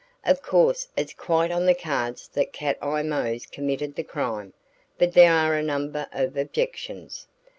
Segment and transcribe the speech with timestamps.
[0.25, 4.51] "Of course it's quite on the cards that Cat Eye Mose committed the crime
[4.97, 7.27] but there are a number of objections.